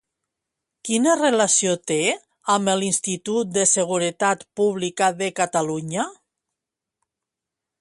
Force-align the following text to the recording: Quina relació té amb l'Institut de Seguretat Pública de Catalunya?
Quina 0.87 1.11
relació 1.17 1.75
té 1.91 1.97
amb 2.53 2.73
l'Institut 2.83 3.51
de 3.59 3.67
Seguretat 3.73 4.43
Pública 4.61 5.11
de 5.21 5.29
Catalunya? 5.41 6.07